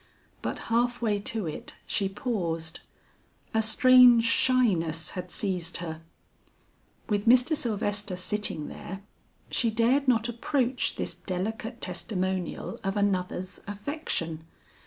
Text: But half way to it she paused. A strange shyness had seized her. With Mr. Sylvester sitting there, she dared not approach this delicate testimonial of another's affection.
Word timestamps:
But 0.41 0.57
half 0.73 0.99
way 1.03 1.19
to 1.19 1.45
it 1.45 1.75
she 1.85 2.09
paused. 2.09 2.79
A 3.53 3.61
strange 3.61 4.23
shyness 4.23 5.11
had 5.11 5.29
seized 5.29 5.77
her. 5.77 6.01
With 7.07 7.27
Mr. 7.27 7.55
Sylvester 7.55 8.15
sitting 8.15 8.67
there, 8.67 9.03
she 9.51 9.69
dared 9.69 10.07
not 10.07 10.27
approach 10.27 10.95
this 10.95 11.13
delicate 11.13 11.81
testimonial 11.81 12.79
of 12.83 12.97
another's 12.97 13.61
affection. 13.67 14.43